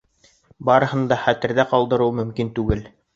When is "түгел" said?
2.61-2.83